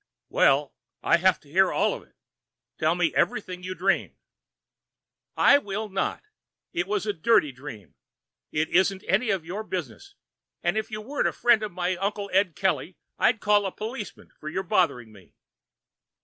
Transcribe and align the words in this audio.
"Well, 0.29 0.73
I 1.03 1.17
have 1.17 1.39
to 1.41 1.47
hear 1.47 1.71
all 1.71 1.93
of 1.93 2.01
it. 2.01 2.15
Tell 2.79 2.95
me 2.95 3.13
everything 3.13 3.61
you 3.61 3.75
dreamed." 3.75 4.15
"I 5.37 5.59
will 5.59 5.89
not. 5.89 6.23
It 6.73 6.87
was 6.87 7.05
a 7.05 7.13
dirty 7.13 7.51
dream. 7.51 7.93
It 8.51 8.69
isn't 8.69 9.03
any 9.07 9.29
of 9.29 9.45
your 9.45 9.63
business. 9.63 10.15
If 10.63 10.89
you 10.89 11.01
weren't 11.01 11.27
a 11.27 11.31
friend 11.31 11.61
of 11.61 11.71
my 11.71 11.97
Uncle 11.97 12.31
Ed 12.33 12.55
Kelly, 12.55 12.97
I'd 13.19 13.41
call 13.41 13.67
a 13.67 13.71
policeman 13.71 14.31
for 14.39 14.49
your 14.49 14.63
bothering 14.63 15.11
me." 15.11 15.35